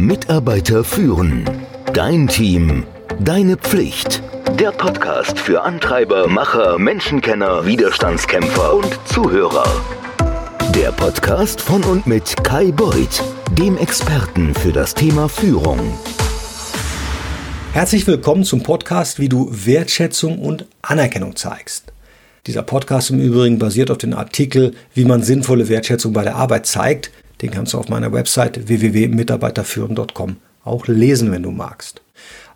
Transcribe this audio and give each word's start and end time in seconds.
Mitarbeiter 0.00 0.82
führen. 0.82 1.44
Dein 1.92 2.26
Team. 2.26 2.84
Deine 3.18 3.58
Pflicht. 3.58 4.22
Der 4.58 4.72
Podcast 4.72 5.38
für 5.38 5.60
Antreiber, 5.60 6.26
Macher, 6.26 6.78
Menschenkenner, 6.78 7.66
Widerstandskämpfer 7.66 8.76
und 8.76 8.98
Zuhörer. 9.04 9.66
Der 10.74 10.90
Podcast 10.92 11.60
von 11.60 11.84
und 11.84 12.06
mit 12.06 12.42
Kai 12.42 12.72
Beuth, 12.72 13.22
dem 13.58 13.76
Experten 13.76 14.54
für 14.54 14.72
das 14.72 14.94
Thema 14.94 15.28
Führung. 15.28 15.98
Herzlich 17.74 18.06
willkommen 18.06 18.44
zum 18.44 18.62
Podcast, 18.62 19.18
wie 19.18 19.28
du 19.28 19.50
Wertschätzung 19.52 20.38
und 20.38 20.64
Anerkennung 20.80 21.36
zeigst. 21.36 21.92
Dieser 22.46 22.62
Podcast 22.62 23.10
im 23.10 23.20
Übrigen 23.20 23.58
basiert 23.58 23.90
auf 23.90 23.98
dem 23.98 24.14
Artikel, 24.14 24.72
wie 24.94 25.04
man 25.04 25.22
sinnvolle 25.22 25.68
Wertschätzung 25.68 26.14
bei 26.14 26.24
der 26.24 26.36
Arbeit 26.36 26.64
zeigt. 26.64 27.10
Den 27.42 27.50
kannst 27.50 27.72
du 27.72 27.78
auf 27.78 27.88
meiner 27.88 28.12
Website 28.12 28.68
www.mitarbeiterführen.com 28.68 30.36
auch 30.64 30.86
lesen, 30.86 31.32
wenn 31.32 31.42
du 31.42 31.50
magst. 31.50 32.02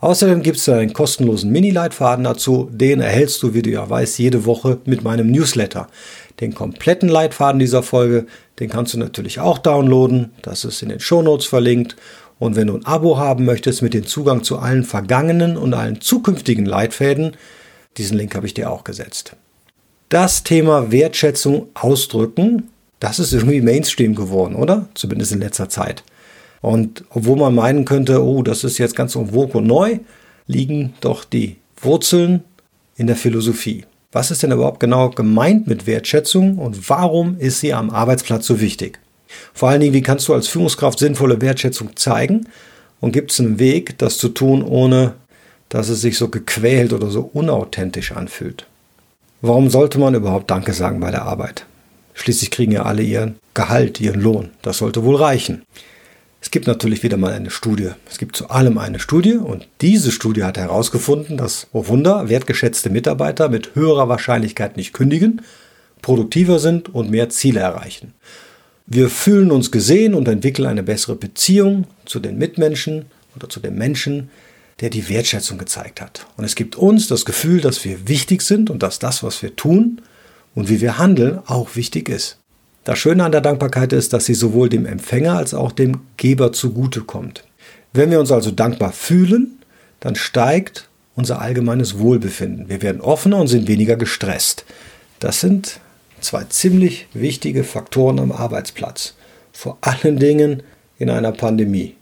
Außerdem 0.01 0.43
gibt 0.43 0.59
es 0.59 0.69
einen 0.69 0.93
kostenlosen 0.93 1.51
Mini-Leitfaden 1.51 2.25
dazu. 2.25 2.69
Den 2.71 3.01
erhältst 3.01 3.43
du, 3.43 3.55
wie 3.55 3.63
du 3.63 3.71
ja 3.71 3.89
weißt, 3.89 4.19
jede 4.19 4.45
Woche 4.45 4.79
mit 4.85 5.03
meinem 5.03 5.31
Newsletter. 5.31 5.89
Den 6.41 6.55
kompletten 6.55 7.09
Leitfaden 7.09 7.59
dieser 7.59 7.83
Folge, 7.83 8.27
den 8.61 8.69
kannst 8.69 8.93
du 8.93 8.99
natürlich 8.99 9.41
auch 9.41 9.59
downloaden. 9.59 10.33
Das 10.43 10.65
ist 10.65 10.83
in 10.83 10.91
den 10.91 11.01
Shownotes 11.01 11.47
verlinkt. 11.47 11.97
Und 12.39 12.57
wenn 12.57 12.67
du 12.67 12.77
ein 12.77 12.85
Abo 12.85 13.17
haben 13.17 13.47
möchtest 13.47 13.81
mit 13.81 13.95
dem 13.95 14.07
Zugang 14.07 14.43
zu 14.43 14.59
allen 14.59 14.85
vergangenen 14.85 15.57
und 15.57 15.73
allen 15.73 16.01
zukünftigen 16.01 16.67
Leitfäden, 16.67 17.37
diesen 17.97 18.19
Link 18.19 18.35
habe 18.35 18.47
ich 18.47 18.55
dir 18.55 18.71
auch 18.71 18.85
gesetzt. 18.85 19.37
Das 20.11 20.43
Thema 20.43 20.93
Wertschätzung 20.93 21.69
ausdrücken, 21.75 22.69
das 23.01 23.19
ist 23.19 23.33
irgendwie 23.33 23.61
Mainstream 23.61 24.15
geworden, 24.15 24.55
oder? 24.55 24.89
Zumindest 24.95 25.33
in 25.33 25.41
letzter 25.41 25.69
Zeit. 25.69 26.03
Und 26.61 27.05
obwohl 27.11 27.37
man 27.37 27.55
meinen 27.55 27.85
könnte, 27.85 28.25
oh, 28.25 28.43
das 28.43 28.65
ist 28.65 28.79
jetzt 28.79 28.97
ganz 28.97 29.17
en 29.17 29.29
und 29.29 29.67
neu, 29.67 29.99
liegen 30.47 30.95
doch 31.01 31.25
die 31.25 31.57
Wurzeln 31.77 32.43
in 32.97 33.07
der 33.07 33.17
Philosophie. 33.17 33.85
Was 34.13 34.31
ist 34.31 34.43
denn 34.43 34.53
überhaupt 34.53 34.81
genau 34.81 35.11
gemeint 35.11 35.67
mit 35.67 35.87
Wertschätzung 35.87 36.59
und 36.59 36.89
warum 36.89 37.37
ist 37.39 37.61
sie 37.61 37.75
am 37.75 37.91
Arbeitsplatz 37.91 38.47
so 38.47 38.61
wichtig? 38.61 39.01
Vor 39.53 39.69
allen 39.69 39.81
Dingen, 39.81 39.93
wie 39.93 40.03
kannst 40.03 40.29
du 40.29 40.35
als 40.35 40.47
Führungskraft 40.47 40.99
sinnvolle 40.99 41.41
Wertschätzung 41.41 41.97
zeigen? 41.97 42.49
Und 43.01 43.13
gibt 43.13 43.33
es 43.33 43.41
einen 43.41 43.59
Weg, 43.59 43.99
das 43.99 44.17
zu 44.17 44.29
tun, 44.29 44.63
ohne 44.63 45.15
dass 45.69 45.89
es 45.89 46.01
sich 46.01 46.17
so 46.17 46.29
gequält 46.29 46.93
oder 46.93 47.11
so 47.11 47.29
unauthentisch 47.33 48.13
anfühlt? 48.13 48.67
Warum 49.43 49.69
sollte 49.69 49.99
man 49.99 50.15
überhaupt 50.15 50.51
Danke 50.51 50.73
sagen 50.73 51.01
bei 51.01 51.11
der 51.11 51.25
Arbeit? 51.25 51.67
Schließlich 52.15 52.51
kriegen 52.51 52.73
ja 52.73 52.85
alle 52.85 53.03
ihren 53.03 53.37
Gehalt, 53.53 54.01
ihren 54.01 54.21
Lohn. 54.21 54.51
Das 54.63 54.79
sollte 54.79 55.05
wohl 55.05 55.17
reichen. 55.17 55.63
Es 56.41 56.51
gibt 56.51 56.67
natürlich 56.67 57.03
wieder 57.03 57.17
mal 57.17 57.33
eine 57.33 57.51
Studie. 57.51 57.91
Es 58.09 58.19
gibt 58.19 58.37
zu 58.37 58.51
allem 58.51 58.79
eine 58.79 59.01
Studie 59.01 59.35
und 59.35 59.67
diese 59.81 60.13
Studie 60.13 60.45
hat 60.45 60.59
herausgefunden, 60.59 61.37
dass, 61.37 61.69
oh 61.73 61.89
Wunder, 61.89 62.29
wertgeschätzte 62.29 62.91
Mitarbeiter 62.91 63.49
mit 63.49 63.75
höherer 63.75 64.09
Wahrscheinlichkeit 64.09 64.77
nicht 64.77 64.93
kündigen, 64.93 65.43
produktiver 66.03 66.59
sind 66.59 66.95
und 66.95 67.11
mehr 67.11 67.31
Ziele 67.31 67.61
erreichen. 67.61 68.13
Wir 68.87 69.09
fühlen 69.09 69.51
uns 69.51 69.71
gesehen 69.71 70.15
und 70.15 70.29
entwickeln 70.29 70.69
eine 70.69 70.83
bessere 70.83 71.17
Beziehung 71.17 71.87
zu 72.05 72.21
den 72.21 72.37
Mitmenschen 72.37 73.07
oder 73.35 73.49
zu 73.49 73.59
dem 73.59 73.77
Menschen, 73.77 74.29
der 74.81 74.91
die 74.91 75.09
Wertschätzung 75.09 75.57
gezeigt 75.57 76.03
hat. 76.03 76.27
Und 76.37 76.45
es 76.45 76.55
gibt 76.55 76.77
uns 76.77 77.09
das 77.09 77.25
Gefühl, 77.25 77.63
dass 77.63 77.85
wir 77.87 78.07
wichtig 78.07 78.43
sind 78.43 78.69
und 78.69 78.83
dass 78.83 78.99
das, 78.99 79.23
was 79.23 79.43
wir 79.43 79.57
tun 79.57 80.03
und 80.55 80.69
wie 80.69 80.81
wir 80.81 80.99
handeln, 80.99 81.41
auch 81.47 81.77
wichtig 81.77 82.09
ist. 82.09 82.39
Das 82.85 82.99
Schöne 82.99 83.25
an 83.25 83.33
der 83.33 83.41
Dankbarkeit 83.41 83.93
ist, 83.93 84.13
dass 84.13 84.27
sie 84.27 84.35
sowohl 84.35 84.69
dem 84.69 84.85
Empfänger 84.85 85.37
als 85.37 85.55
auch 85.55 85.73
dem 85.73 86.01
Geber 86.17 86.53
zugutekommt. 86.53 87.45
Wenn 87.93 88.11
wir 88.11 88.21
uns 88.21 88.31
also 88.31 88.51
dankbar 88.51 88.93
fühlen, 88.93 89.59
dann 90.01 90.17
steigt 90.17 90.89
unser 91.15 91.41
allgemeines 91.41 91.99
Wohlbefinden. 91.99 92.69
Wir 92.69 92.83
werden 92.83 93.01
offener 93.01 93.39
und 93.39 93.49
sind 93.49 93.69
weniger 93.69 93.97
gestresst. 93.97 94.65
Das 95.21 95.41
sind 95.41 95.81
zwei 96.21 96.45
ziemlich 96.45 97.07
wichtige 97.15 97.65
Faktoren 97.65 98.19
am 98.19 98.33
Arbeitsplatz. 98.33 99.15
Vor 99.53 99.79
allen 99.81 100.19
Dingen 100.19 100.63
in 100.99 101.09
einer 101.09 101.33
Pandemie. 101.33 101.95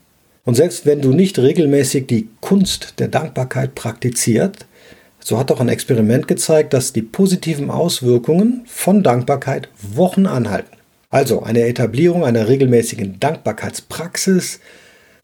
Und 0.45 0.55
selbst 0.55 0.85
wenn 0.85 1.01
du 1.01 1.13
nicht 1.13 1.39
regelmäßig 1.39 2.07
die 2.07 2.27
Kunst 2.41 2.95
der 2.99 3.07
Dankbarkeit 3.07 3.75
praktiziert, 3.75 4.65
so 5.23 5.39
hat 5.39 5.51
auch 5.51 5.61
ein 5.61 5.69
Experiment 5.69 6.27
gezeigt, 6.27 6.73
dass 6.73 6.93
die 6.93 7.01
positiven 7.01 7.71
Auswirkungen 7.71 8.63
von 8.65 9.03
Dankbarkeit 9.03 9.69
Wochen 9.81 10.25
anhalten. 10.25 10.77
Also 11.09 11.43
eine 11.43 11.61
Etablierung 11.61 12.25
einer 12.25 12.47
regelmäßigen 12.47 13.19
Dankbarkeitspraxis 13.19 14.59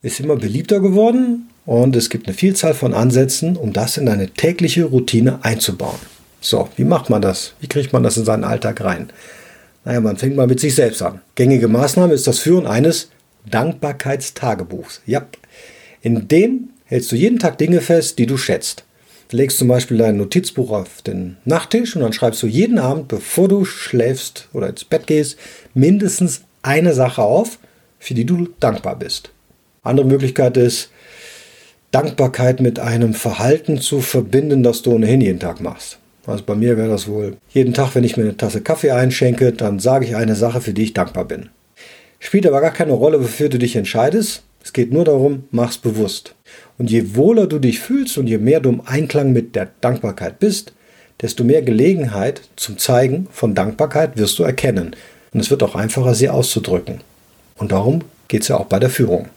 ist 0.02 0.20
immer 0.20 0.36
beliebter 0.36 0.80
geworden 0.80 1.50
und 1.66 1.94
es 1.96 2.08
gibt 2.08 2.26
eine 2.26 2.34
Vielzahl 2.34 2.74
von 2.74 2.94
Ansätzen, 2.94 3.56
um 3.56 3.72
das 3.72 3.98
in 3.98 4.08
eine 4.08 4.30
tägliche 4.30 4.84
Routine 4.84 5.40
einzubauen. 5.42 5.98
So, 6.40 6.68
wie 6.76 6.84
macht 6.84 7.10
man 7.10 7.20
das? 7.20 7.52
Wie 7.60 7.66
kriegt 7.66 7.92
man 7.92 8.02
das 8.02 8.16
in 8.16 8.24
seinen 8.24 8.44
Alltag 8.44 8.80
rein? 8.82 9.10
Naja, 9.84 10.00
man 10.00 10.16
fängt 10.16 10.36
mal 10.36 10.46
mit 10.46 10.60
sich 10.60 10.74
selbst 10.74 11.02
an. 11.02 11.20
Gängige 11.34 11.68
Maßnahme 11.68 12.14
ist 12.14 12.26
das 12.26 12.38
Führen 12.38 12.66
eines 12.66 13.10
Dankbarkeitstagebuchs. 13.50 15.02
Ja, 15.06 15.26
in 16.00 16.28
dem 16.28 16.70
hältst 16.84 17.12
du 17.12 17.16
jeden 17.16 17.38
Tag 17.38 17.58
Dinge 17.58 17.80
fest, 17.80 18.18
die 18.18 18.26
du 18.26 18.38
schätzt. 18.38 18.84
Legst 19.32 19.58
zum 19.58 19.68
Beispiel 19.68 19.98
dein 19.98 20.16
Notizbuch 20.16 20.70
auf 20.70 21.02
den 21.02 21.36
Nachttisch 21.44 21.94
und 21.94 22.02
dann 22.02 22.12
schreibst 22.12 22.42
du 22.42 22.46
jeden 22.46 22.78
Abend, 22.78 23.08
bevor 23.08 23.48
du 23.48 23.64
schläfst 23.64 24.48
oder 24.52 24.68
ins 24.68 24.84
Bett 24.84 25.06
gehst, 25.06 25.38
mindestens 25.74 26.42
eine 26.62 26.94
Sache 26.94 27.22
auf, 27.22 27.58
für 27.98 28.14
die 28.14 28.24
du 28.24 28.48
dankbar 28.58 28.96
bist. 28.96 29.30
Andere 29.82 30.06
Möglichkeit 30.06 30.56
ist, 30.56 30.90
Dankbarkeit 31.90 32.60
mit 32.60 32.78
einem 32.78 33.14
Verhalten 33.14 33.80
zu 33.80 34.00
verbinden, 34.00 34.62
das 34.62 34.82
du 34.82 34.92
ohnehin 34.92 35.20
jeden 35.20 35.40
Tag 35.40 35.60
machst. 35.60 35.98
Also 36.26 36.44
bei 36.44 36.54
mir 36.54 36.76
wäre 36.76 36.88
das 36.88 37.08
wohl 37.08 37.36
jeden 37.48 37.74
Tag, 37.74 37.94
wenn 37.94 38.04
ich 38.04 38.16
mir 38.16 38.24
eine 38.24 38.36
Tasse 38.36 38.60
Kaffee 38.60 38.92
einschenke, 38.92 39.52
dann 39.52 39.78
sage 39.78 40.04
ich 40.04 40.14
eine 40.14 40.34
Sache, 40.34 40.60
für 40.60 40.72
die 40.72 40.84
ich 40.84 40.94
dankbar 40.94 41.24
bin. 41.24 41.48
Spielt 42.18 42.46
aber 42.46 42.60
gar 42.60 42.72
keine 42.72 42.92
Rolle, 42.92 43.20
wofür 43.20 43.48
du 43.48 43.58
dich 43.58 43.76
entscheidest. 43.76 44.42
Es 44.62 44.72
geht 44.72 44.92
nur 44.92 45.04
darum, 45.04 45.44
mach's 45.50 45.78
bewusst. 45.78 46.34
Und 46.78 46.90
je 46.90 47.14
wohler 47.14 47.46
du 47.46 47.58
dich 47.58 47.80
fühlst 47.80 48.18
und 48.18 48.26
je 48.26 48.38
mehr 48.38 48.60
du 48.60 48.70
im 48.70 48.82
Einklang 48.84 49.32
mit 49.32 49.56
der 49.56 49.70
Dankbarkeit 49.80 50.38
bist, 50.38 50.72
desto 51.20 51.44
mehr 51.44 51.62
Gelegenheit 51.62 52.42
zum 52.56 52.78
Zeigen 52.78 53.28
von 53.30 53.54
Dankbarkeit 53.54 54.16
wirst 54.16 54.38
du 54.38 54.42
erkennen. 54.42 54.96
Und 55.32 55.40
es 55.40 55.50
wird 55.50 55.62
auch 55.62 55.74
einfacher, 55.74 56.14
sie 56.14 56.28
auszudrücken. 56.28 57.00
Und 57.56 57.72
darum 57.72 58.02
geht 58.28 58.42
es 58.42 58.48
ja 58.48 58.56
auch 58.56 58.66
bei 58.66 58.78
der 58.78 58.90
Führung. 58.90 59.28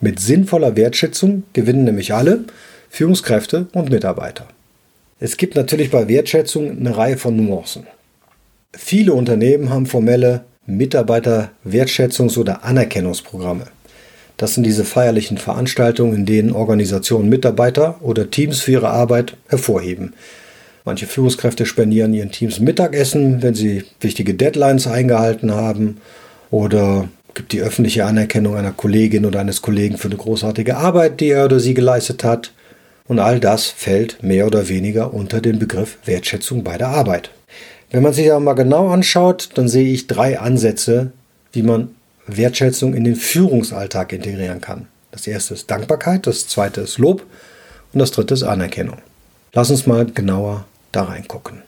Mit 0.00 0.20
sinnvoller 0.20 0.76
Wertschätzung 0.76 1.44
gewinnen 1.52 1.84
nämlich 1.84 2.14
alle 2.14 2.44
Führungskräfte 2.90 3.66
und 3.72 3.90
Mitarbeiter. 3.90 4.46
Es 5.20 5.36
gibt 5.36 5.56
natürlich 5.56 5.90
bei 5.90 6.08
Wertschätzung 6.08 6.78
eine 6.78 6.96
Reihe 6.96 7.16
von 7.16 7.36
Nuancen. 7.36 7.86
Viele 8.72 9.12
Unternehmen 9.12 9.70
haben 9.70 9.86
formelle 9.86 10.44
Mitarbeiterwertschätzungs- 10.68 12.38
oder 12.38 12.64
Anerkennungsprogramme. 12.64 13.66
Das 14.38 14.54
sind 14.54 14.64
diese 14.64 14.84
feierlichen 14.84 15.36
Veranstaltungen, 15.36 16.14
in 16.14 16.24
denen 16.24 16.52
Organisationen 16.52 17.28
Mitarbeiter 17.28 17.96
oder 18.00 18.30
Teams 18.30 18.60
für 18.60 18.72
ihre 18.72 18.88
Arbeit 18.88 19.36
hervorheben. 19.48 20.14
Manche 20.84 21.06
Führungskräfte 21.06 21.66
spendieren 21.66 22.14
ihren 22.14 22.30
Teams 22.30 22.60
Mittagessen, 22.60 23.42
wenn 23.42 23.54
sie 23.54 23.84
wichtige 24.00 24.34
Deadlines 24.34 24.86
eingehalten 24.86 25.52
haben. 25.52 25.98
Oder 26.50 27.08
gibt 27.34 27.52
die 27.52 27.60
öffentliche 27.60 28.06
Anerkennung 28.06 28.54
einer 28.56 28.70
Kollegin 28.70 29.26
oder 29.26 29.40
eines 29.40 29.60
Kollegen 29.60 29.98
für 29.98 30.08
eine 30.08 30.16
großartige 30.16 30.76
Arbeit, 30.76 31.20
die 31.20 31.30
er 31.30 31.44
oder 31.44 31.58
sie 31.58 31.74
geleistet 31.74 32.22
hat. 32.22 32.52
Und 33.08 33.18
all 33.18 33.40
das 33.40 33.66
fällt 33.66 34.22
mehr 34.22 34.46
oder 34.46 34.68
weniger 34.68 35.12
unter 35.12 35.40
den 35.40 35.58
Begriff 35.58 35.98
Wertschätzung 36.04 36.62
bei 36.62 36.78
der 36.78 36.88
Arbeit. 36.88 37.32
Wenn 37.90 38.02
man 38.04 38.12
sich 38.12 38.28
das 38.28 38.40
mal 38.40 38.54
genau 38.54 38.88
anschaut, 38.88 39.50
dann 39.54 39.66
sehe 39.66 39.92
ich 39.92 40.06
drei 40.06 40.38
Ansätze, 40.38 41.10
wie 41.52 41.62
man 41.62 41.88
Wertschätzung 42.28 42.94
in 42.94 43.04
den 43.04 43.16
Führungsalltag 43.16 44.12
integrieren 44.12 44.60
kann. 44.60 44.86
Das 45.10 45.26
erste 45.26 45.54
ist 45.54 45.70
Dankbarkeit, 45.70 46.26
das 46.26 46.46
zweite 46.46 46.82
ist 46.82 46.98
Lob 46.98 47.24
und 47.92 47.98
das 47.98 48.10
dritte 48.10 48.34
ist 48.34 48.42
Anerkennung. 48.42 48.98
Lass 49.52 49.70
uns 49.70 49.86
mal 49.86 50.06
genauer 50.06 50.66
da 50.92 51.04
reingucken, 51.04 51.62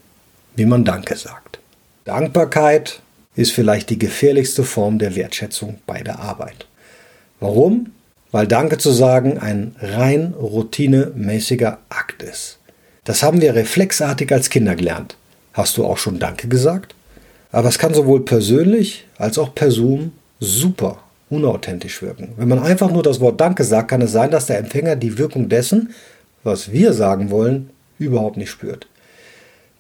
wie 0.55 0.67
man 0.67 0.85
Danke 0.85 1.17
sagt. 1.17 1.59
Dankbarkeit 2.05 3.01
ist 3.35 3.53
vielleicht 3.53 3.91
die 3.91 3.99
gefährlichste 3.99 4.65
Form 4.65 4.99
der 4.99 5.17
Wertschätzung 5.17 5.79
bei 5.87 6.03
der 6.03 6.21
Arbeit. 6.21 6.67
Warum? 7.41 7.93
weil 8.33 8.47
Danke 8.47 8.79
zu 8.79 8.91
sagen 8.91 9.39
ein 9.39 9.75
rein 9.81 10.35
routinemäßiger 10.39 11.79
Akt 11.89 12.23
ist. 12.23 12.59
Das 13.05 13.23
haben 13.23 13.41
wir 13.41 13.55
reflexartig 13.55 14.33
als 14.33 14.51
Kinder 14.51 14.77
gelernt. 14.77 15.17
Hast 15.53 15.77
du 15.77 15.85
auch 15.85 15.99
schon 15.99 16.19
Danke 16.19 16.49
gesagt? 16.49 16.95
Aber 17.51 17.69
es 17.69 17.79
kann 17.79 17.95
sowohl 17.95 18.25
persönlich 18.25 19.07
als 19.19 19.39
auch 19.39 19.55
per 19.55 19.71
Zoom 19.71 20.13
super 20.41 20.99
unauthentisch 21.29 22.03
wirken. 22.03 22.33
Wenn 22.37 22.49
man 22.49 22.59
einfach 22.59 22.91
nur 22.91 23.03
das 23.03 23.21
Wort 23.21 23.41
Danke 23.41 23.63
sagt, 23.63 23.89
kann 23.89 24.03
es 24.03 24.13
sein, 24.13 24.31
dass 24.31 24.47
der 24.47 24.59
Empfänger 24.59 24.97
die 24.97 25.17
Wirkung 25.17 25.49
dessen, 25.49 25.91
was 26.43 26.73
wir 26.73 26.93
sagen 26.93 27.31
wollen, 27.31 27.71
überhaupt 27.99 28.37
nicht 28.37 28.51
spürt. 28.51 28.89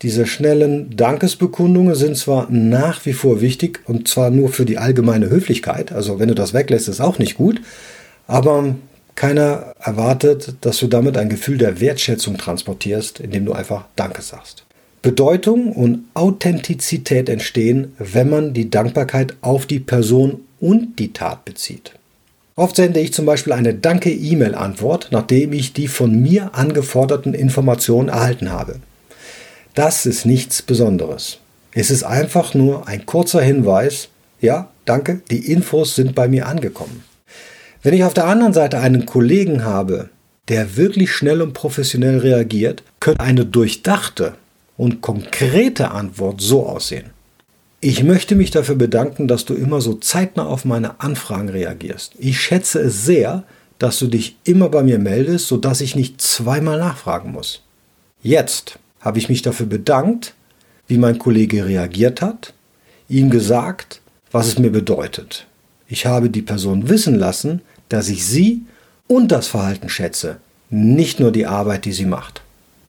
Diese 0.02 0.26
schnellen 0.26 0.96
Dankesbekundungen 0.96 1.94
sind 1.94 2.16
zwar 2.16 2.50
nach 2.50 3.04
wie 3.04 3.12
vor 3.12 3.40
wichtig 3.40 3.80
und 3.86 4.08
zwar 4.08 4.30
nur 4.30 4.48
für 4.48 4.64
die 4.64 4.78
allgemeine 4.78 5.28
Höflichkeit, 5.28 5.92
also 5.92 6.18
wenn 6.18 6.28
du 6.28 6.34
das 6.34 6.54
weglässt, 6.54 6.88
ist 6.88 7.00
auch 7.00 7.18
nicht 7.18 7.36
gut, 7.36 7.60
Aber 8.30 8.76
keiner 9.16 9.74
erwartet, 9.80 10.54
dass 10.60 10.78
du 10.78 10.86
damit 10.86 11.18
ein 11.18 11.28
Gefühl 11.28 11.58
der 11.58 11.80
Wertschätzung 11.80 12.38
transportierst, 12.38 13.18
indem 13.18 13.44
du 13.44 13.52
einfach 13.52 13.86
Danke 13.96 14.22
sagst. 14.22 14.64
Bedeutung 15.02 15.72
und 15.72 16.04
Authentizität 16.14 17.28
entstehen, 17.28 17.92
wenn 17.98 18.30
man 18.30 18.52
die 18.52 18.70
Dankbarkeit 18.70 19.34
auf 19.40 19.66
die 19.66 19.80
Person 19.80 20.42
und 20.60 20.98
die 20.98 21.12
Tat 21.12 21.44
bezieht. 21.44 21.92
Oft 22.56 22.76
sende 22.76 23.00
ich 23.00 23.12
zum 23.12 23.26
Beispiel 23.26 23.54
eine 23.54 23.74
Danke-E-Mail-Antwort, 23.74 25.08
nachdem 25.10 25.52
ich 25.52 25.72
die 25.72 25.88
von 25.88 26.20
mir 26.20 26.54
angeforderten 26.54 27.32
Informationen 27.32 28.08
erhalten 28.08 28.52
habe. 28.52 28.76
Das 29.74 30.04
ist 30.04 30.26
nichts 30.26 30.60
Besonderes. 30.62 31.38
Es 31.72 31.90
ist 31.90 32.02
einfach 32.02 32.54
nur 32.54 32.86
ein 32.88 33.06
kurzer 33.06 33.40
Hinweis, 33.40 34.08
ja, 34.40 34.68
danke, 34.84 35.22
die 35.30 35.52
Infos 35.52 35.94
sind 35.94 36.14
bei 36.14 36.28
mir 36.28 36.46
angekommen. 36.46 37.04
Wenn 37.82 37.94
ich 37.94 38.04
auf 38.04 38.14
der 38.14 38.26
anderen 38.26 38.52
Seite 38.52 38.78
einen 38.80 39.06
Kollegen 39.06 39.64
habe, 39.64 40.10
der 40.48 40.76
wirklich 40.76 41.12
schnell 41.12 41.40
und 41.40 41.54
professionell 41.54 42.18
reagiert, 42.18 42.82
könnte 42.98 43.22
eine 43.22 43.46
durchdachte 43.46 44.34
und 44.76 45.00
konkrete 45.00 45.92
Antwort 45.92 46.40
so 46.40 46.66
aussehen. 46.66 47.10
Ich 47.82 48.02
möchte 48.02 48.34
mich 48.34 48.50
dafür 48.50 48.74
bedanken, 48.74 49.26
dass 49.26 49.46
du 49.46 49.54
immer 49.54 49.80
so 49.80 49.94
zeitnah 49.94 50.44
auf 50.44 50.66
meine 50.66 51.00
Anfragen 51.00 51.48
reagierst. 51.48 52.12
Ich 52.18 52.38
schätze 52.38 52.78
es 52.80 53.06
sehr, 53.06 53.44
dass 53.78 53.98
du 53.98 54.06
dich 54.06 54.36
immer 54.44 54.68
bei 54.68 54.82
mir 54.82 54.98
meldest, 54.98 55.48
sodass 55.48 55.80
ich 55.80 55.96
nicht 55.96 56.20
zweimal 56.20 56.78
nachfragen 56.78 57.32
muss. 57.32 57.62
Jetzt 58.22 58.78
habe 59.00 59.18
ich 59.18 59.30
mich 59.30 59.40
dafür 59.40 59.64
bedankt, 59.64 60.34
wie 60.88 60.98
mein 60.98 61.18
Kollege 61.18 61.64
reagiert 61.64 62.20
hat, 62.20 62.52
ihm 63.08 63.30
gesagt, 63.30 64.02
was 64.30 64.48
es 64.48 64.58
mir 64.58 64.70
bedeutet. 64.70 65.46
Ich 65.88 66.04
habe 66.04 66.28
die 66.28 66.42
Person 66.42 66.90
wissen 66.90 67.14
lassen, 67.14 67.62
dass 67.88 68.10
ich 68.10 68.26
sie 68.26 68.60
und 69.08 69.32
das 69.32 69.48
Verhalten 69.48 69.88
schätze, 69.88 70.36
nicht 70.68 71.18
nur 71.18 71.32
die 71.32 71.46
Arbeit, 71.46 71.86
die 71.86 71.92
sie 71.92 72.04
macht. 72.04 72.42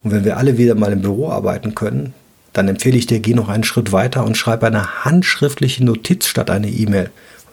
Und 0.03 0.11
wenn 0.11 0.25
wir 0.25 0.35
alle 0.35 0.57
wieder 0.57 0.75
mal 0.75 0.91
im 0.91 1.01
Büro 1.01 1.29
arbeiten 1.29 1.75
können, 1.75 2.13
dann 2.53 2.67
empfehle 2.67 2.97
ich 2.97 3.07
dir, 3.07 3.19
geh 3.19 3.33
noch 3.33 3.49
einen 3.49 3.63
Schritt 3.63 3.91
weiter 3.91 4.25
und 4.25 4.37
schreib 4.37 4.63
eine 4.63 5.05
handschriftliche 5.05 5.83
Notiz 5.83 6.27
statt 6.27 6.49
eine 6.49 6.69
E-Mail. 6.69 7.09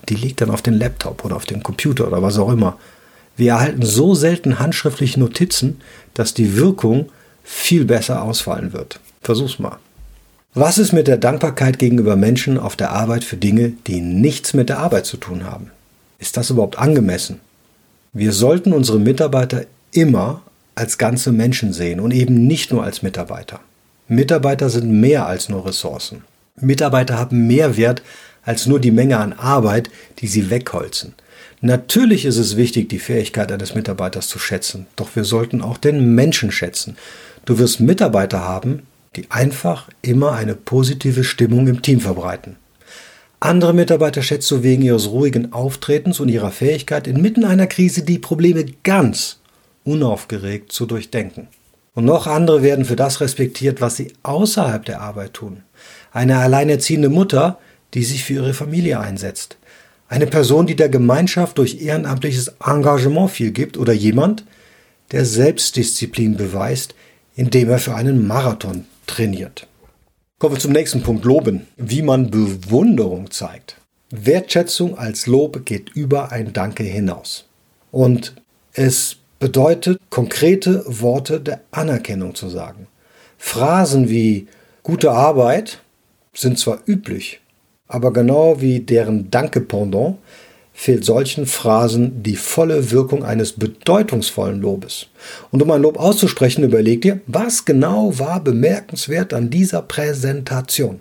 Die 0.09 0.15
liegt 0.15 0.41
dann 0.41 0.51
auf 0.51 0.63
den 0.63 0.75
Laptop 0.75 1.25
oder 1.25 1.37
auf 1.37 1.45
dem 1.45 1.63
Computer 1.63 2.07
oder 2.07 2.23
was 2.23 2.39
auch 2.39 2.51
immer. 2.51 2.79
Wir 3.37 3.53
erhalten 3.53 3.83
so 3.83 4.15
selten 4.15 4.59
handschriftliche 4.59 5.21
Notizen, 5.21 5.81
dass 6.15 6.35
die 6.35 6.57
Wirkung 6.57 7.11
viel 7.45 7.85
besser 7.85 8.23
ausfallen 8.23 8.73
wird. 8.73 9.01
Versuch's 9.23 9.59
mal. 9.59 9.79
Was 10.55 10.79
ist 10.79 10.93
mit 10.93 11.07
der 11.07 11.19
Dankbarkeit 11.19 11.79
gegenüber 11.79 12.17
Menschen 12.17 12.59
auf 12.59 12.75
der 12.75 12.91
Arbeit 12.91 13.23
für 13.23 13.37
Dinge, 13.37 13.75
die 13.87 14.01
nichts 14.01 14.55
mit 14.55 14.69
der 14.69 14.79
Arbeit 14.79 15.07
zu 15.07 15.17
tun 15.19 15.45
haben? 15.45 15.71
Ist 16.19 16.37
das 16.37 16.51
überhaupt 16.51 16.79
angemessen? 16.79 17.39
Wir 18.13 18.33
sollten 18.33 18.73
unsere 18.73 18.99
Mitarbeiter 18.99 19.67
immer 19.93 20.43
als 20.75 20.99
ganze 20.99 21.31
Menschen 21.31 21.73
sehen 21.73 22.01
und 22.01 22.13
eben 22.13 22.47
nicht 22.47 22.73
nur 22.73 22.83
als 22.83 23.03
Mitarbeiter. 23.03 23.61
Mitarbeiter 24.09 24.71
sind 24.71 24.91
mehr 24.91 25.27
als 25.27 25.51
nur 25.51 25.67
Ressourcen. 25.67 26.25
Mitarbeiter 26.57 27.19
haben 27.19 27.47
mehr 27.47 27.77
Wert 27.77 28.03
als 28.43 28.67
nur 28.67 28.81
die 28.81 28.91
Menge 28.91 29.19
an 29.19 29.35
Arbeit, 29.35 29.91
die 30.21 30.27
sie 30.27 30.49
wegholzen. 30.49 31.15
Natürlich 31.61 32.25
ist 32.25 32.39
es 32.39 32.57
wichtig, 32.57 32.89
die 32.89 33.01
Fähigkeit 33.01 33.53
eines 33.53 33.75
Mitarbeiters 33.75 34.29
zu 34.29 34.39
schätzen, 34.39 34.87
doch 34.97 35.11
wir 35.15 35.25
sollten 35.25 35.61
auch 35.61 35.77
den 35.77 36.15
Menschen 36.15 36.51
schätzen. 36.51 36.97
Du 37.45 37.59
wirst 37.59 37.81
Mitarbeiter 37.81 38.41
haben, 38.41 38.85
die 39.15 39.31
einfach 39.31 39.89
immer 40.01 40.33
eine 40.33 40.55
positive 40.55 41.23
Stimmung 41.23 41.67
im 41.67 41.83
Team 41.83 42.01
verbreiten. 42.01 42.57
Andere 43.41 43.75
Mitarbeiter 43.75 44.23
schätzt 44.23 44.51
du 44.51 44.63
wegen 44.63 44.83
ihres 44.83 45.11
ruhigen 45.11 45.53
Auftretens 45.53 46.19
und 46.19 46.31
ihrer 46.31 46.51
Fähigkeit, 46.51 47.07
inmitten 47.07 47.45
einer 47.45 47.67
Krise 47.67 48.03
die 48.03 48.19
Probleme 48.19 48.65
ganz 48.85 49.41
unaufgeregt 49.85 50.73
zu 50.73 50.87
durchdenken. 50.87 51.49
Und 51.95 52.05
noch 52.05 52.27
andere 52.27 52.63
werden 52.63 52.85
für 52.85 52.97
das 52.97 53.21
respektiert, 53.21 53.81
was 53.81 53.97
sie 53.97 54.13
außerhalb 54.23 54.85
der 54.85 55.01
Arbeit 55.01 55.35
tun. 55.35 55.63
Eine 56.13 56.39
alleinerziehende 56.39 57.09
Mutter, 57.09 57.59
die 57.95 58.05
sich 58.05 58.25
für 58.25 58.35
ihre 58.35 58.55
Familie 58.55 59.01
einsetzt. 59.01 59.57
Eine 60.09 60.27
Person, 60.27 60.67
die 60.67 60.77
der 60.77 60.89
Gemeinschaft 60.89 61.59
durch 61.59 61.83
ehrenamtliches 61.83 62.53
Engagement 62.65 63.31
viel 63.31 63.51
gibt. 63.51 63.77
Oder 63.77 63.93
jemand, 63.93 64.45
der 65.13 65.25
Selbstdisziplin 65.25 66.37
beweist, 66.37 66.95
indem 67.35 67.69
er 67.71 67.79
für 67.79 67.95
einen 67.95 68.27
Marathon 68.27 68.87
trainiert. 69.07 69.67
Kommen 70.39 70.55
wir 70.55 70.61
zum 70.61 70.73
nächsten 70.73 71.03
Punkt, 71.03 71.25
Loben. 71.25 71.67
Wie 71.77 72.03
man 72.03 72.31
Bewunderung 72.31 73.31
zeigt. 73.31 73.77
Wertschätzung 74.11 74.97
als 74.97 75.27
Lob 75.27 75.67
geht 75.67 75.91
über 75.91 76.33
ein 76.33 76.53
Danke 76.53 76.85
hinaus. 76.85 77.45
Und 77.91 78.35
es 78.73 79.18
bedeutet, 79.39 80.01
konkrete 80.11 80.85
Worte 80.87 81.41
der 81.41 81.61
Anerkennung 81.71 82.35
zu 82.35 82.49
sagen. 82.49 82.87
Phrasen 83.39 84.09
wie 84.09 84.49
gute 84.83 85.13
Arbeit 85.13 85.81
sind 86.35 86.59
zwar 86.59 86.81
üblich, 86.87 87.41
aber 87.87 88.13
genau 88.13 88.61
wie 88.61 88.81
deren 88.81 89.31
Danke-Pendant 89.31 90.17
fehlt 90.73 91.05
solchen 91.05 91.47
Phrasen 91.47 92.23
die 92.23 92.37
volle 92.37 92.93
Wirkung 92.93 93.25
eines 93.25 93.53
bedeutungsvollen 93.53 94.61
Lobes. 94.61 95.07
Und 95.51 95.61
um 95.61 95.71
ein 95.73 95.83
Lob 95.83 95.99
auszusprechen, 95.99 96.63
überleg 96.63 97.03
dir, 97.03 97.21
was 97.27 97.65
genau 97.65 98.17
war 98.21 98.39
bemerkenswert 98.39 99.35
an 99.35 99.51
dieser 99.51 99.83
Präsentation? 99.83 101.01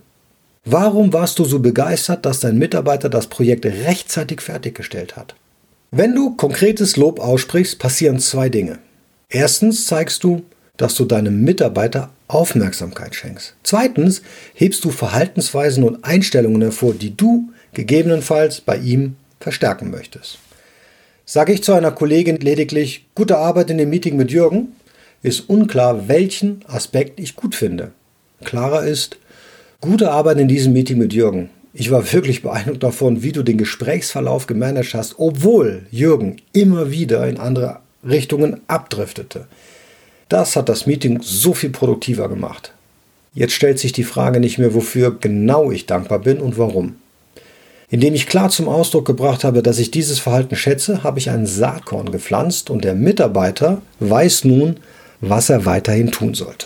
Warum 0.65 1.13
warst 1.13 1.37
du 1.39 1.45
so 1.45 1.59
begeistert, 1.59 2.25
dass 2.25 2.39
dein 2.39 2.57
Mitarbeiter 2.57 3.07
das 3.07 3.27
Projekt 3.27 3.65
rechtzeitig 3.65 4.41
fertiggestellt 4.41 5.15
hat? 5.15 5.35
Wenn 5.91 6.13
du 6.13 6.35
konkretes 6.35 6.97
Lob 6.97 7.21
aussprichst, 7.21 7.79
passieren 7.79 8.19
zwei 8.19 8.49
Dinge. 8.49 8.79
Erstens 9.29 9.87
zeigst 9.87 10.21
du, 10.21 10.43
dass 10.75 10.95
du 10.95 11.05
deinem 11.05 11.45
Mitarbeiter 11.45 12.09
Aufmerksamkeit 12.27 13.15
schenkst. 13.15 13.55
Zweitens 13.63 14.21
hebst 14.53 14.83
du 14.83 14.91
Verhaltensweisen 14.91 15.85
und 15.85 16.03
Einstellungen 16.03 16.61
hervor, 16.61 16.93
die 16.93 17.15
du 17.15 17.51
gegebenenfalls 17.73 18.59
bei 18.59 18.75
ihm 18.77 19.15
verstärken 19.39 19.89
möchtest. 19.89 20.39
Sage 21.25 21.53
ich 21.53 21.63
zu 21.63 21.71
einer 21.71 21.91
Kollegin 21.91 22.37
lediglich 22.37 23.05
gute 23.15 23.37
Arbeit 23.37 23.69
in 23.69 23.77
dem 23.77 23.89
Meeting 23.89 24.17
mit 24.17 24.29
Jürgen, 24.29 24.73
ist 25.23 25.49
unklar, 25.49 26.09
welchen 26.09 26.65
Aspekt 26.67 27.17
ich 27.17 27.37
gut 27.37 27.55
finde. 27.55 27.91
Klarer 28.43 28.83
ist, 28.85 29.17
gute 29.79 30.11
Arbeit 30.11 30.39
in 30.39 30.49
diesem 30.49 30.73
Meeting 30.73 30.97
mit 30.97 31.13
Jürgen 31.13 31.49
ich 31.79 31.91
war 31.91 32.11
wirklich 32.11 32.41
beeindruckt 32.41 32.81
davon, 32.81 33.21
wie 33.21 33.31
du 33.31 33.43
den 33.43 33.59
Gesprächsverlauf 33.59 34.47
gemanagt 34.47 34.95
hast, 34.95 35.19
obwohl 35.19 35.85
Jürgen 35.91 36.37
immer 36.51 36.89
wieder 36.89 37.27
in 37.27 37.37
andere 37.37 37.81
Richtungen 38.03 38.61
abdriftete. 38.67 39.45
Das 40.27 40.55
hat 40.55 40.69
das 40.69 40.87
Meeting 40.87 41.19
so 41.21 41.53
viel 41.53 41.69
produktiver 41.69 42.29
gemacht. 42.29 42.73
Jetzt 43.35 43.53
stellt 43.53 43.77
sich 43.77 43.91
die 43.91 44.03
Frage 44.03 44.39
nicht 44.39 44.57
mehr, 44.57 44.73
wofür 44.73 45.19
genau 45.19 45.69
ich 45.69 45.85
dankbar 45.85 46.17
bin 46.17 46.39
und 46.39 46.57
warum. 46.57 46.95
Indem 47.91 48.15
ich 48.15 48.25
klar 48.25 48.49
zum 48.49 48.67
Ausdruck 48.67 49.05
gebracht 49.05 49.43
habe, 49.43 49.61
dass 49.61 49.77
ich 49.77 49.91
dieses 49.91 50.17
Verhalten 50.17 50.55
schätze, 50.55 51.03
habe 51.03 51.19
ich 51.19 51.29
ein 51.29 51.45
Saatkorn 51.45 52.11
gepflanzt 52.11 52.71
und 52.71 52.83
der 52.83 52.95
Mitarbeiter 52.95 53.83
weiß 53.99 54.45
nun, 54.45 54.77
was 55.21 55.51
er 55.51 55.65
weiterhin 55.65 56.11
tun 56.11 56.33
sollte. 56.33 56.65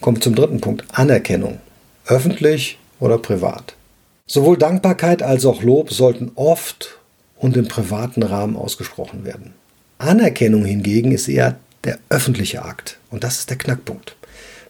Kommt 0.00 0.24
zum 0.24 0.34
dritten 0.34 0.62
Punkt, 0.62 0.84
Anerkennung. 0.92 1.58
Öffentlich 2.06 2.78
oder 2.98 3.18
privat. 3.18 3.74
Sowohl 4.34 4.56
Dankbarkeit 4.56 5.22
als 5.22 5.44
auch 5.44 5.62
Lob 5.62 5.92
sollten 5.92 6.32
oft 6.36 6.98
und 7.36 7.54
im 7.54 7.68
privaten 7.68 8.22
Rahmen 8.22 8.56
ausgesprochen 8.56 9.26
werden. 9.26 9.52
Anerkennung 9.98 10.64
hingegen 10.64 11.12
ist 11.12 11.28
eher 11.28 11.58
der 11.84 11.98
öffentliche 12.08 12.64
Akt 12.64 12.98
und 13.10 13.24
das 13.24 13.40
ist 13.40 13.50
der 13.50 13.58
Knackpunkt. 13.58 14.16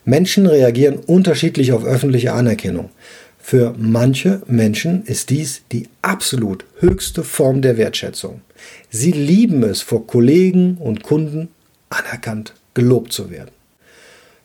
Menschen 0.04 0.48
reagieren 0.48 0.96
unterschiedlich 0.96 1.70
auf 1.70 1.84
öffentliche 1.84 2.32
Anerkennung. 2.32 2.90
Für 3.38 3.72
manche 3.78 4.42
Menschen 4.48 5.04
ist 5.04 5.30
dies 5.30 5.62
die 5.70 5.88
absolut 6.02 6.64
höchste 6.80 7.22
Form 7.22 7.62
der 7.62 7.76
Wertschätzung. 7.76 8.40
Sie 8.90 9.12
lieben 9.12 9.62
es, 9.62 9.80
vor 9.80 10.08
Kollegen 10.08 10.76
und 10.76 11.04
Kunden 11.04 11.50
anerkannt, 11.88 12.54
gelobt 12.74 13.12
zu 13.12 13.30
werden. 13.30 13.52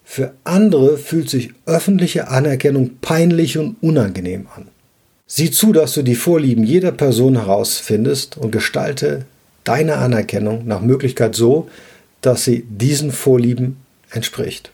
Für 0.05 0.35
andere 0.43 0.99
fühlt 0.99 1.31
sich 1.31 1.53
öffentliche 1.65 2.27
Anerkennung 2.27 2.99
peinlich 3.01 3.57
und 3.57 3.77
unangenehm 3.81 4.45
an. 4.55 4.67
Sieh 5.29 5.51
zu, 5.51 5.73
dass 5.73 5.93
du 5.93 6.03
die 6.03 6.15
Vorlieben 6.15 6.63
jeder 6.63 6.93
Person 6.93 7.35
herausfindest 7.35 8.37
und 8.37 8.51
gestalte 8.51 9.25
deine 9.65 9.97
Anerkennung 9.97 10.65
nach 10.65 10.79
Möglichkeit 10.79 11.35
so, 11.35 11.67
dass 12.21 12.45
sie 12.45 12.63
diesen 12.69 13.11
Vorlieben 13.11 13.75
entspricht. 14.09 14.71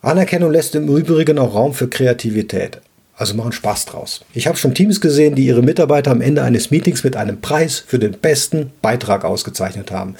Anerkennung 0.00 0.50
lässt 0.50 0.74
im 0.74 0.88
Übrigen 0.88 1.38
auch 1.38 1.54
Raum 1.54 1.72
für 1.72 1.88
Kreativität. 1.88 2.80
Also 3.14 3.34
machen 3.34 3.52
Spaß 3.52 3.84
draus. 3.84 4.24
Ich 4.34 4.48
habe 4.48 4.58
schon 4.58 4.74
Teams 4.74 5.00
gesehen, 5.00 5.36
die 5.36 5.46
ihre 5.46 5.62
Mitarbeiter 5.62 6.10
am 6.10 6.20
Ende 6.20 6.42
eines 6.42 6.72
Meetings 6.72 7.04
mit 7.04 7.14
einem 7.14 7.40
Preis 7.40 7.78
für 7.78 8.00
den 8.00 8.12
besten 8.12 8.72
Beitrag 8.82 9.24
ausgezeichnet 9.24 9.92
haben. 9.92 10.16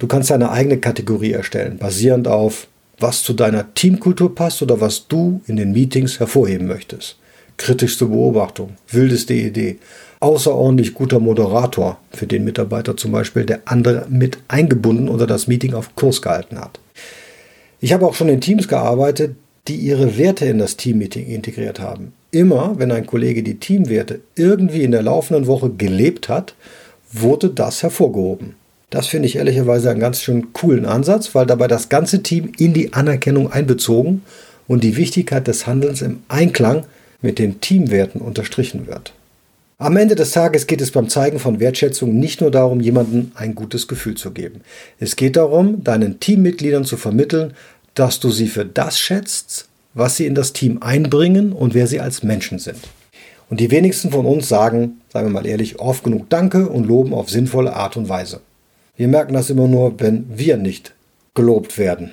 Du 0.00 0.08
kannst 0.08 0.30
deine 0.30 0.50
eigene 0.50 0.78
Kategorie 0.78 1.30
erstellen, 1.30 1.78
basierend 1.78 2.26
auf, 2.26 2.66
was 2.98 3.22
zu 3.22 3.34
deiner 3.34 3.72
Teamkultur 3.74 4.34
passt 4.34 4.60
oder 4.62 4.80
was 4.80 5.06
du 5.06 5.42
in 5.46 5.54
den 5.54 5.70
Meetings 5.70 6.18
hervorheben 6.18 6.66
möchtest. 6.66 7.16
Kritischste 7.56 8.06
Beobachtung, 8.06 8.76
wildeste 8.90 9.34
Idee, 9.34 9.78
außerordentlich 10.20 10.94
guter 10.94 11.20
Moderator 11.20 11.98
für 12.10 12.26
den 12.26 12.44
Mitarbeiter 12.44 12.96
zum 12.96 13.12
Beispiel, 13.12 13.44
der 13.44 13.60
andere 13.66 14.06
mit 14.08 14.38
eingebunden 14.48 15.08
oder 15.08 15.26
das 15.26 15.46
Meeting 15.46 15.74
auf 15.74 15.94
Kurs 15.96 16.22
gehalten 16.22 16.58
hat. 16.58 16.78
Ich 17.80 17.92
habe 17.92 18.06
auch 18.06 18.14
schon 18.14 18.30
in 18.30 18.40
Teams 18.40 18.68
gearbeitet, 18.68 19.36
die 19.68 19.76
ihre 19.76 20.18
Werte 20.18 20.46
in 20.46 20.58
das 20.58 20.76
Teammeeting 20.76 21.26
integriert 21.26 21.80
haben. 21.80 22.12
Immer, 22.30 22.78
wenn 22.78 22.92
ein 22.92 23.06
Kollege 23.06 23.42
die 23.42 23.58
Teamwerte 23.58 24.20
irgendwie 24.34 24.82
in 24.82 24.90
der 24.90 25.02
laufenden 25.02 25.46
Woche 25.46 25.70
gelebt 25.70 26.28
hat, 26.28 26.54
wurde 27.12 27.50
das 27.50 27.82
hervorgehoben. 27.82 28.54
Das 28.90 29.06
finde 29.06 29.26
ich 29.26 29.36
ehrlicherweise 29.36 29.90
einen 29.90 30.00
ganz 30.00 30.20
schön 30.20 30.52
coolen 30.52 30.86
Ansatz, 30.86 31.34
weil 31.34 31.46
dabei 31.46 31.68
das 31.68 31.88
ganze 31.88 32.22
Team 32.22 32.52
in 32.58 32.72
die 32.72 32.92
Anerkennung 32.92 33.50
einbezogen 33.50 34.22
und 34.66 34.84
die 34.84 34.96
Wichtigkeit 34.96 35.46
des 35.46 35.66
Handelns 35.66 36.02
im 36.02 36.22
Einklang 36.28 36.84
mit 37.24 37.38
den 37.38 37.60
Teamwerten 37.60 38.20
unterstrichen 38.20 38.86
wird. 38.86 39.14
Am 39.78 39.96
Ende 39.96 40.14
des 40.14 40.30
Tages 40.30 40.68
geht 40.68 40.80
es 40.80 40.92
beim 40.92 41.08
Zeigen 41.08 41.40
von 41.40 41.58
Wertschätzung 41.58 42.14
nicht 42.14 42.40
nur 42.40 42.50
darum, 42.50 42.80
jemandem 42.80 43.32
ein 43.34 43.54
gutes 43.54 43.88
Gefühl 43.88 44.14
zu 44.14 44.30
geben. 44.30 44.60
Es 45.00 45.16
geht 45.16 45.36
darum, 45.36 45.82
deinen 45.82 46.20
Teammitgliedern 46.20 46.84
zu 46.84 46.96
vermitteln, 46.96 47.54
dass 47.94 48.20
du 48.20 48.30
sie 48.30 48.46
für 48.46 48.64
das 48.64 49.00
schätzt, 49.00 49.68
was 49.94 50.16
sie 50.16 50.26
in 50.26 50.34
das 50.34 50.52
Team 50.52 50.82
einbringen 50.82 51.52
und 51.52 51.74
wer 51.74 51.86
sie 51.86 51.98
als 51.98 52.22
Menschen 52.22 52.58
sind. 52.58 52.80
Und 53.48 53.58
die 53.58 53.70
wenigsten 53.70 54.10
von 54.10 54.26
uns 54.26 54.48
sagen, 54.48 55.00
sagen 55.12 55.28
wir 55.28 55.32
mal 55.32 55.46
ehrlich, 55.46 55.80
oft 55.80 56.04
genug 56.04 56.28
Danke 56.28 56.68
und 56.68 56.86
loben 56.86 57.14
auf 57.14 57.30
sinnvolle 57.30 57.74
Art 57.74 57.96
und 57.96 58.08
Weise. 58.08 58.40
Wir 58.96 59.08
merken 59.08 59.32
das 59.32 59.50
immer 59.50 59.66
nur, 59.66 59.98
wenn 59.98 60.26
wir 60.28 60.56
nicht 60.56 60.92
gelobt 61.34 61.78
werden. 61.78 62.12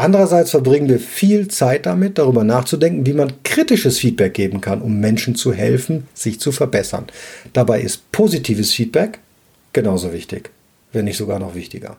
Andererseits 0.00 0.52
verbringen 0.52 0.88
wir 0.88 1.00
viel 1.00 1.48
Zeit 1.48 1.84
damit, 1.84 2.18
darüber 2.18 2.44
nachzudenken, 2.44 3.04
wie 3.04 3.14
man 3.14 3.42
kritisches 3.42 3.98
Feedback 3.98 4.32
geben 4.32 4.60
kann, 4.60 4.80
um 4.80 5.00
Menschen 5.00 5.34
zu 5.34 5.52
helfen, 5.52 6.06
sich 6.14 6.38
zu 6.38 6.52
verbessern. 6.52 7.06
Dabei 7.52 7.80
ist 7.80 8.12
positives 8.12 8.72
Feedback 8.72 9.18
genauso 9.72 10.12
wichtig, 10.12 10.50
wenn 10.92 11.06
nicht 11.06 11.16
sogar 11.16 11.40
noch 11.40 11.56
wichtiger. 11.56 11.96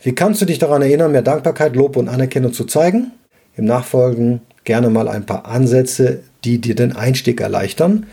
Wie 0.00 0.14
kannst 0.14 0.42
du 0.42 0.44
dich 0.44 0.60
daran 0.60 0.82
erinnern, 0.82 1.10
mehr 1.10 1.22
Dankbarkeit, 1.22 1.74
Lob 1.74 1.96
und 1.96 2.08
Anerkennung 2.08 2.52
zu 2.52 2.66
zeigen? 2.66 3.10
Im 3.56 3.64
Nachfolgen 3.64 4.40
gerne 4.62 4.88
mal 4.88 5.08
ein 5.08 5.26
paar 5.26 5.44
Ansätze, 5.44 6.20
die 6.44 6.60
dir 6.60 6.76
den 6.76 6.94
Einstieg 6.94 7.40
erleichtern. 7.40 8.06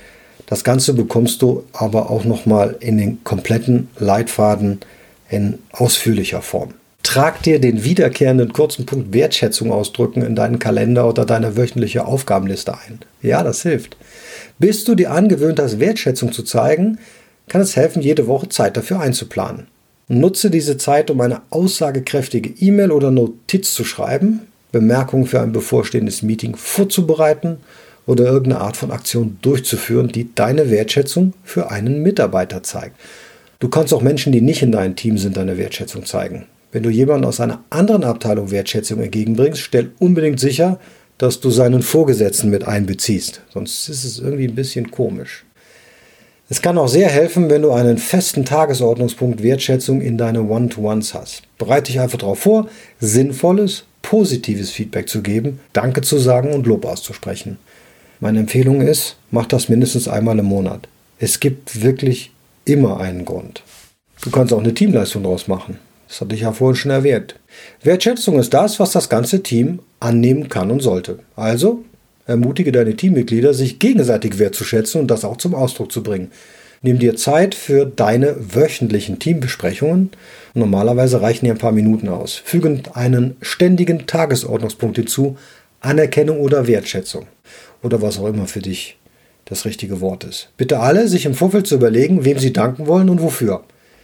Das 0.47 0.63
Ganze 0.63 0.95
bekommst 0.95 1.43
du 1.43 1.63
aber 1.73 2.09
auch 2.09 2.23
nochmal 2.23 2.75
in 2.79 2.97
den 2.97 3.23
kompletten 3.23 3.87
Leitfaden 3.99 4.79
in 5.29 5.59
ausführlicher 5.73 6.41
Form. 6.41 6.73
Trag 7.03 7.41
dir 7.43 7.59
den 7.59 7.83
wiederkehrenden 7.83 8.53
kurzen 8.53 8.85
Punkt 8.85 9.13
Wertschätzung 9.13 9.71
ausdrücken 9.71 10.21
in 10.21 10.35
deinen 10.35 10.59
Kalender 10.59 11.07
oder 11.07 11.25
deine 11.25 11.57
wöchentliche 11.57 12.05
Aufgabenliste 12.05 12.73
ein. 12.73 12.99
Ja, 13.21 13.43
das 13.43 13.63
hilft. 13.63 13.97
Bis 14.59 14.83
du 14.83 14.95
dir 14.95 15.11
angewöhnt 15.11 15.59
hast, 15.59 15.79
Wertschätzung 15.79 16.31
zu 16.31 16.43
zeigen, 16.43 16.99
kann 17.49 17.61
es 17.61 17.75
helfen, 17.75 18.01
jede 18.01 18.27
Woche 18.27 18.49
Zeit 18.49 18.77
dafür 18.77 18.99
einzuplanen. 18.99 19.67
Nutze 20.07 20.51
diese 20.51 20.77
Zeit, 20.77 21.09
um 21.09 21.21
eine 21.21 21.41
aussagekräftige 21.49 22.49
E-Mail 22.59 22.91
oder 22.91 23.11
Notiz 23.11 23.73
zu 23.73 23.83
schreiben, 23.83 24.41
Bemerkungen 24.71 25.25
für 25.25 25.41
ein 25.41 25.51
bevorstehendes 25.51 26.21
Meeting 26.21 26.55
vorzubereiten 26.55 27.57
oder 28.05 28.25
irgendeine 28.25 28.61
Art 28.61 28.77
von 28.77 28.91
Aktion 28.91 29.37
durchzuführen, 29.41 30.09
die 30.09 30.33
deine 30.33 30.69
Wertschätzung 30.69 31.33
für 31.43 31.71
einen 31.71 32.03
Mitarbeiter 32.03 32.63
zeigt. 32.63 32.95
Du 33.59 33.69
kannst 33.69 33.93
auch 33.93 34.01
Menschen, 34.01 34.31
die 34.31 34.41
nicht 34.41 34.61
in 34.61 34.71
deinem 34.71 34.95
Team 34.95 35.17
sind, 35.17 35.37
deine 35.37 35.57
Wertschätzung 35.57 36.05
zeigen. 36.05 36.45
Wenn 36.71 36.83
du 36.83 36.89
jemanden 36.89 37.25
aus 37.25 37.39
einer 37.39 37.63
anderen 37.69 38.03
Abteilung 38.03 38.51
Wertschätzung 38.51 39.01
entgegenbringst, 39.01 39.59
stell 39.59 39.91
unbedingt 39.99 40.39
sicher, 40.39 40.79
dass 41.17 41.39
du 41.39 41.49
seinen 41.49 41.81
Vorgesetzten 41.81 42.49
mit 42.49 42.67
einbeziehst. 42.67 43.41
Sonst 43.53 43.89
ist 43.89 44.03
es 44.05 44.19
irgendwie 44.19 44.47
ein 44.47 44.55
bisschen 44.55 44.89
komisch. 44.89 45.45
Es 46.49 46.61
kann 46.61 46.77
auch 46.77 46.87
sehr 46.87 47.09
helfen, 47.09 47.49
wenn 47.49 47.61
du 47.61 47.71
einen 47.71 47.97
festen 47.97 48.43
Tagesordnungspunkt 48.43 49.43
Wertschätzung 49.43 50.01
in 50.01 50.17
deine 50.17 50.43
One-to-Ones 50.43 51.13
hast. 51.13 51.43
Bereite 51.57 51.91
dich 51.91 52.01
einfach 52.01 52.17
darauf 52.17 52.39
vor, 52.39 52.67
sinnvolles, 52.99 53.85
positives 54.01 54.71
Feedback 54.71 55.07
zu 55.07 55.21
geben, 55.21 55.59
Danke 55.73 56.01
zu 56.01 56.17
sagen 56.17 56.53
und 56.53 56.67
Lob 56.67 56.85
auszusprechen. 56.85 57.57
Meine 58.19 58.39
Empfehlung 58.39 58.81
ist, 58.81 59.17
mach 59.29 59.45
das 59.45 59.69
mindestens 59.69 60.07
einmal 60.07 60.39
im 60.39 60.45
Monat. 60.45 60.87
Es 61.19 61.39
gibt 61.39 61.83
wirklich 61.83 62.31
immer 62.65 62.99
einen 62.99 63.25
Grund. 63.25 63.63
Du 64.21 64.29
kannst 64.29 64.53
auch 64.53 64.59
eine 64.59 64.73
Teamleistung 64.73 65.23
daraus 65.23 65.47
machen. 65.47 65.79
Das 66.11 66.19
hatte 66.19 66.35
ich 66.35 66.41
ja 66.41 66.51
vorhin 66.51 66.75
schon 66.75 66.91
erwähnt. 66.91 67.35
Wertschätzung 67.83 68.37
ist 68.37 68.53
das, 68.53 68.81
was 68.81 68.91
das 68.91 69.07
ganze 69.07 69.43
Team 69.43 69.79
annehmen 70.01 70.49
kann 70.49 70.69
und 70.69 70.81
sollte. 70.81 71.19
Also 71.37 71.85
ermutige 72.25 72.73
deine 72.73 72.97
Teammitglieder, 72.97 73.53
sich 73.53 73.79
gegenseitig 73.79 74.37
wertzuschätzen 74.37 74.99
und 74.99 75.07
das 75.07 75.23
auch 75.23 75.37
zum 75.37 75.55
Ausdruck 75.55 75.89
zu 75.89 76.03
bringen. 76.03 76.29
Nimm 76.81 76.99
dir 76.99 77.15
Zeit 77.15 77.55
für 77.55 77.85
deine 77.85 78.35
wöchentlichen 78.53 79.19
Teambesprechungen. 79.19 80.09
Normalerweise 80.53 81.21
reichen 81.21 81.45
dir 81.45 81.53
ein 81.53 81.59
paar 81.59 81.71
Minuten 81.71 82.09
aus. 82.09 82.41
Füge 82.43 82.81
einen 82.93 83.37
ständigen 83.41 84.05
Tagesordnungspunkt 84.05 84.97
hinzu, 84.97 85.37
Anerkennung 85.79 86.41
oder 86.41 86.67
Wertschätzung 86.67 87.27
oder 87.83 88.01
was 88.01 88.19
auch 88.19 88.27
immer 88.27 88.47
für 88.47 88.61
dich 88.61 88.97
das 89.45 89.63
richtige 89.63 90.01
Wort 90.01 90.25
ist. 90.25 90.49
Bitte 90.57 90.81
alle, 90.81 91.07
sich 91.07 91.25
im 91.25 91.35
Vorfeld 91.35 91.67
zu 91.67 91.75
überlegen, 91.75 92.25
wem 92.25 92.37
sie 92.37 92.51
danken 92.51 92.87
wollen 92.87 93.09
und 93.09 93.21
wofür. 93.21 93.63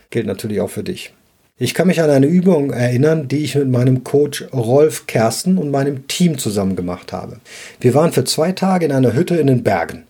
Gilt 0.10 0.26
natürlich 0.26 0.62
auch 0.62 0.70
für 0.70 0.84
dich. 0.84 1.12
Ich 1.60 1.74
kann 1.74 1.88
mich 1.88 2.04
an 2.04 2.12
eine 2.12 2.28
Übung 2.28 2.70
erinnern, 2.70 3.28
die 3.28 3.38
ich 3.38 3.56
mit 3.56 3.68
meinem 3.68 4.04
Coach 4.04 4.46
Rolf 4.54 5.08
Kersten 5.08 5.58
und 5.58 5.72
meinem 5.72 6.08
Team 6.08 6.38
zusammen 6.38 6.76
gemacht 6.76 7.12
habe. 7.12 7.40
Wir 7.80 7.96
waren 7.96 8.12
für 8.12 8.24
zwei 8.26 8.52
Tage 8.52 8.86
in 8.86 8.92
einer 8.92 9.14
Hütte 9.14 9.38
in 9.38 9.48
den 9.48 9.64
Bergen. 9.64 10.04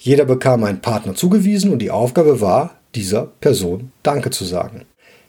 Jeder 0.00 0.24
bekam 0.24 0.64
einen 0.64 0.80
Partner 0.80 1.14
zugewiesen 1.14 1.70
und 1.70 1.78
die 1.78 1.92
Aufgabe 1.92 2.40
war, 2.40 2.74
dieser 2.96 3.26
Person 3.40 3.92
Danke 4.02 4.30
zu 4.30 4.44
sagen. 4.44 4.86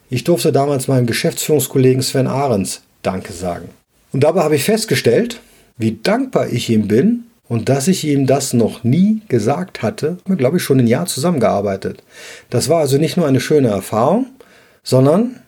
Ich 0.08 0.24
durfte 0.24 0.50
damals 0.50 0.88
meinem 0.88 1.06
Geschäftsführungskollegen 1.06 2.02
Sven 2.02 2.26
Ahrens 2.26 2.82
Danke 3.02 3.32
sagen. 3.32 3.68
Und 4.12 4.24
dabei 4.24 4.42
habe 4.42 4.56
ich 4.56 4.64
festgestellt, 4.64 5.40
wie 5.78 6.00
dankbar 6.02 6.48
ich 6.48 6.68
ihm 6.68 6.88
bin, 6.88 7.26
und 7.46 7.68
dass 7.68 7.88
ich 7.88 8.04
ihm 8.04 8.26
das 8.26 8.52
noch 8.52 8.84
nie 8.84 9.22
gesagt 9.26 9.82
hatte, 9.82 10.10
haben 10.10 10.20
wir, 10.26 10.36
glaube 10.36 10.58
ich, 10.58 10.62
schon 10.62 10.78
ein 10.78 10.86
Jahr 10.86 11.06
zusammengearbeitet. 11.06 12.02
Das 12.48 12.68
war 12.68 12.78
also 12.78 12.96
nicht 12.96 13.16
nur 13.16 13.26
eine 13.26 13.40
schöne 13.40 13.68
Erfahrung, 13.68 14.26
sondern 14.84 15.40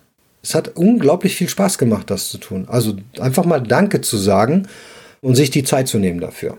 es 0.42 0.54
hat 0.54 0.76
unglaublich 0.76 1.36
viel 1.36 1.48
Spaß 1.48 1.78
gemacht, 1.78 2.10
das 2.10 2.28
zu 2.28 2.38
tun. 2.38 2.66
Also 2.68 2.96
einfach 3.20 3.44
mal 3.44 3.60
Danke 3.60 4.00
zu 4.00 4.16
sagen 4.16 4.66
und 5.20 5.36
sich 5.36 5.50
die 5.50 5.64
Zeit 5.64 5.88
zu 5.88 5.98
nehmen 5.98 6.20
dafür. 6.20 6.58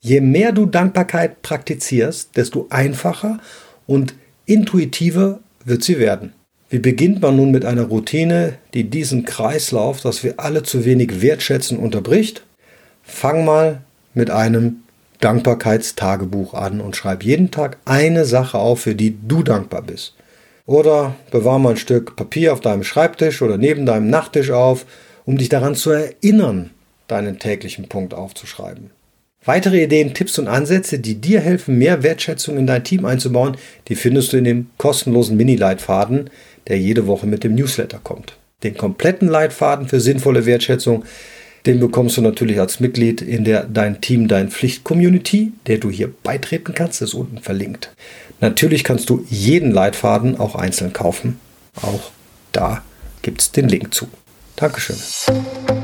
Je 0.00 0.20
mehr 0.20 0.52
du 0.52 0.66
Dankbarkeit 0.66 1.42
praktizierst, 1.42 2.36
desto 2.36 2.66
einfacher 2.70 3.38
und 3.86 4.14
intuitiver 4.46 5.40
wird 5.64 5.84
sie 5.84 5.98
werden. 5.98 6.32
Wie 6.70 6.78
beginnt 6.78 7.20
man 7.20 7.36
nun 7.36 7.50
mit 7.50 7.64
einer 7.64 7.82
Routine, 7.82 8.54
die 8.74 8.84
diesen 8.84 9.24
Kreislauf, 9.24 10.00
das 10.00 10.22
wir 10.24 10.34
alle 10.38 10.62
zu 10.62 10.84
wenig 10.84 11.20
wertschätzen, 11.20 11.78
unterbricht? 11.78 12.44
Fang 13.02 13.44
mal 13.44 13.82
mit 14.14 14.30
einem 14.30 14.82
Dankbarkeitstagebuch 15.20 16.54
an 16.54 16.80
und 16.80 16.96
schreib 16.96 17.24
jeden 17.24 17.50
Tag 17.50 17.78
eine 17.84 18.24
Sache 18.24 18.58
auf, 18.58 18.80
für 18.80 18.94
die 18.94 19.16
du 19.26 19.42
dankbar 19.42 19.82
bist. 19.82 20.14
Oder 20.70 21.16
bewahr 21.32 21.58
mal 21.58 21.70
ein 21.70 21.76
Stück 21.76 22.14
Papier 22.14 22.52
auf 22.52 22.60
deinem 22.60 22.84
Schreibtisch 22.84 23.42
oder 23.42 23.56
neben 23.56 23.86
deinem 23.86 24.08
Nachttisch 24.08 24.52
auf, 24.52 24.86
um 25.24 25.36
dich 25.36 25.48
daran 25.48 25.74
zu 25.74 25.90
erinnern, 25.90 26.70
deinen 27.08 27.40
täglichen 27.40 27.88
Punkt 27.88 28.14
aufzuschreiben. 28.14 28.90
Weitere 29.44 29.82
Ideen, 29.82 30.14
Tipps 30.14 30.38
und 30.38 30.46
Ansätze, 30.46 31.00
die 31.00 31.16
dir 31.16 31.40
helfen, 31.40 31.76
mehr 31.76 32.04
Wertschätzung 32.04 32.56
in 32.56 32.68
dein 32.68 32.84
Team 32.84 33.04
einzubauen, 33.04 33.56
die 33.88 33.96
findest 33.96 34.32
du 34.32 34.36
in 34.36 34.44
dem 34.44 34.70
kostenlosen 34.78 35.36
Mini-Leitfaden, 35.36 36.30
der 36.68 36.78
jede 36.78 37.08
Woche 37.08 37.26
mit 37.26 37.42
dem 37.42 37.56
Newsletter 37.56 37.98
kommt. 38.00 38.36
Den 38.62 38.76
kompletten 38.76 39.26
Leitfaden 39.26 39.88
für 39.88 39.98
sinnvolle 39.98 40.46
Wertschätzung 40.46 41.02
den 41.66 41.80
bekommst 41.80 42.16
du 42.16 42.22
natürlich 42.22 42.58
als 42.58 42.80
Mitglied 42.80 43.20
in 43.22 43.44
der 43.44 43.64
Dein 43.64 44.00
Team, 44.00 44.28
Dein 44.28 44.50
Pflicht 44.50 44.84
Community, 44.84 45.52
der 45.66 45.78
du 45.78 45.90
hier 45.90 46.12
beitreten 46.22 46.74
kannst, 46.74 47.02
ist 47.02 47.14
unten 47.14 47.38
verlinkt. 47.38 47.90
Natürlich 48.40 48.84
kannst 48.84 49.10
du 49.10 49.24
jeden 49.28 49.70
Leitfaden 49.70 50.38
auch 50.38 50.54
einzeln 50.54 50.92
kaufen. 50.92 51.38
Auch 51.82 52.10
da 52.52 52.82
gibt 53.22 53.42
es 53.42 53.52
den 53.52 53.68
Link 53.68 53.92
zu. 53.92 54.08
Dankeschön. 54.56 54.96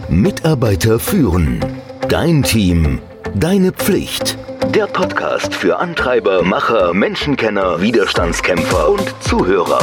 Mitarbeiter 0.09 0.99
führen. 0.99 1.61
Dein 2.09 2.43
Team. 2.43 3.01
Deine 3.35 3.73
Pflicht. 3.73 4.39
Der 4.75 4.87
Podcast 4.87 5.55
für 5.55 5.79
Antreiber, 5.79 6.43
Macher, 6.43 6.95
Menschenkenner, 6.95 7.81
Widerstandskämpfer 7.81 8.91
und 8.91 9.15
Zuhörer. 9.21 9.81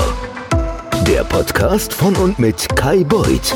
Der 1.07 1.23
Podcast 1.23 1.93
von 1.93 2.15
und 2.15 2.39
mit 2.39 2.67
Kai 2.75 3.03
Beuth 3.03 3.55